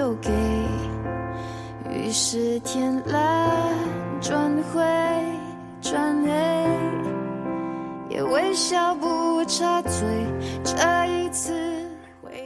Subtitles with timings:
[0.00, 0.30] 都给。
[1.92, 3.50] 于是天蓝
[4.18, 4.80] 转灰
[5.82, 6.30] 转黑，
[8.08, 10.00] 也微笑不插嘴。
[10.64, 11.86] 这一次，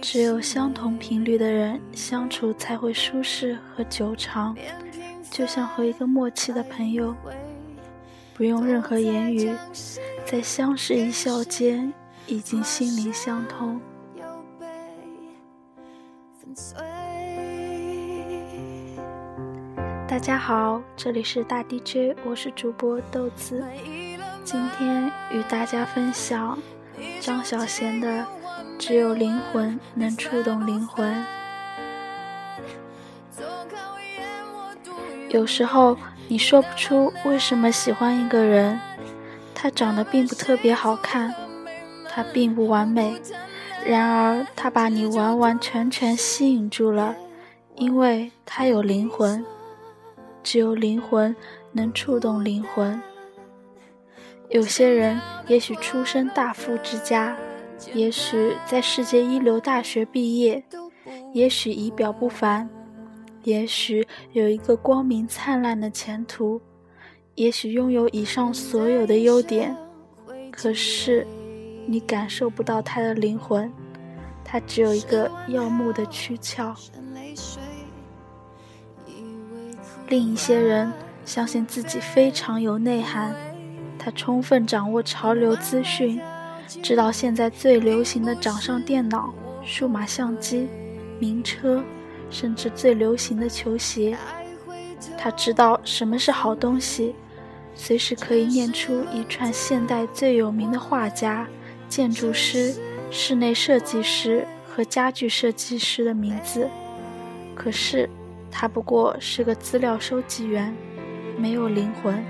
[0.00, 4.56] 只有相同频率的人相处才会舒适和久长，
[5.30, 7.14] 就像和一个默契的朋友，
[8.32, 9.54] 不用任何言语，
[10.24, 11.92] 在相视一笑间，
[12.26, 13.78] 已经心灵相通。
[20.12, 23.64] 大家好，这里是大 DJ，我是主播豆子。
[24.44, 26.58] 今天与大家分享
[27.18, 28.20] 张小娴的
[28.78, 31.24] 《只有灵魂能触动灵魂》。
[35.30, 35.96] 有时候
[36.28, 38.78] 你说不出为什么喜欢一个人，
[39.54, 41.34] 他长得并不特别好看，
[42.10, 43.18] 他并不完美，
[43.82, 47.16] 然而他把你完完全全吸引住了，
[47.76, 49.42] 因为他有灵魂。
[50.42, 51.34] 只有灵魂
[51.72, 53.00] 能触动灵魂。
[54.50, 57.36] 有些人也许出身大富之家，
[57.94, 60.62] 也许在世界一流大学毕业，
[61.32, 62.68] 也许仪表不凡，
[63.44, 66.60] 也许有一个光明灿烂的前途，
[67.34, 69.74] 也许拥有以上所有的优点。
[70.50, 71.26] 可是，
[71.86, 73.72] 你感受不到他的灵魂，
[74.44, 76.74] 他只有一个耀目的躯壳。
[80.08, 80.92] 另一些人
[81.24, 83.34] 相信自己非常有内涵，
[83.98, 86.20] 他充分掌握潮流资讯，
[86.82, 89.32] 知道现在最流行的掌上电脑、
[89.64, 90.68] 数码相机、
[91.18, 91.82] 名车，
[92.28, 94.16] 甚至最流行的球鞋。
[95.16, 97.14] 他知道什么是好东西，
[97.74, 101.46] 随时可以念出一串现代最有名的画家、
[101.88, 102.74] 建筑师、
[103.10, 106.68] 室内设计师和家具设计师的名字。
[107.54, 108.10] 可是。
[108.52, 110.72] 他不过是个资料收集员，
[111.36, 112.22] 没有灵魂。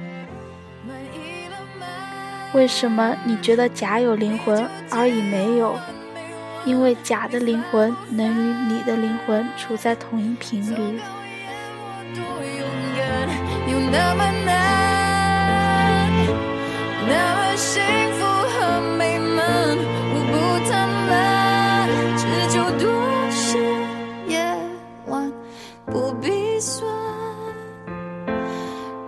[2.54, 5.76] 为什么你觉得甲有灵魂，而乙没有？
[6.64, 11.00] 因为甲的灵魂能与你的灵魂处在同一频率。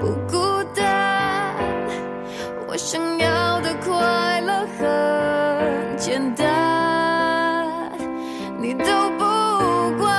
[0.04, 1.56] 不孤单。
[2.68, 7.66] 我想要的快乐很简单，
[8.60, 8.84] 你都
[9.18, 10.12] 不管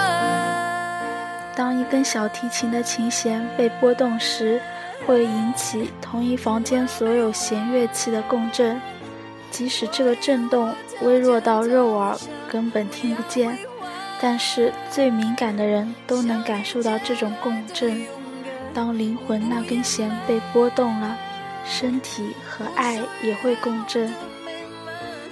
[1.56, 4.60] 当一根小提琴的琴弦被拨动时，
[5.06, 8.82] 会引起同一房间所有弦乐器的共振，
[9.52, 10.74] 即使这个震动
[11.04, 12.18] 微弱到肉耳
[12.50, 13.56] 根本听不见，
[14.20, 18.04] 但是最敏感的人都能感受到这种共振。
[18.76, 21.18] 当灵魂那根弦被拨动了，
[21.64, 24.14] 身体和爱也会共振。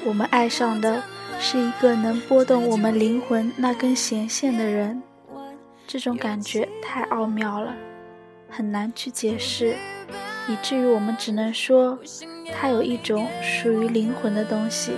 [0.05, 1.03] 我们爱上的
[1.39, 5.03] 是一个能拨动我们灵魂那根弦线的人。
[5.85, 7.75] 这种感觉太奥妙了，
[8.49, 9.75] 很难去解释，
[10.47, 11.99] 以至于我们只能说，
[12.55, 14.93] 它有一种属于灵魂的东西。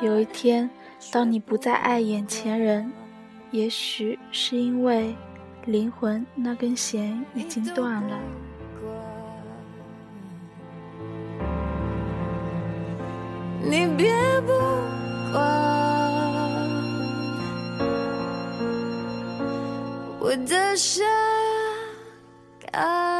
[0.00, 0.68] 有一天，
[1.12, 2.92] 当你不再爱眼前人，
[3.52, 5.14] 也许是因为
[5.66, 8.18] 灵魂那根弦已经断了。
[13.62, 14.52] 你别不
[15.32, 15.74] 管。
[20.20, 21.06] 我的伤
[22.70, 23.13] 感。